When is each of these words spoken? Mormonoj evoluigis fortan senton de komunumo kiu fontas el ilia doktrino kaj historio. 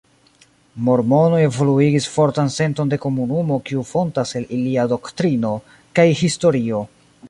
Mormonoj 0.85 1.41
evoluigis 1.47 2.07
fortan 2.15 2.49
senton 2.57 2.95
de 2.95 3.01
komunumo 3.05 3.61
kiu 3.69 3.87
fontas 3.93 4.35
el 4.41 4.51
ilia 4.61 4.91
doktrino 4.97 5.57
kaj 6.01 6.13
historio. 6.27 6.87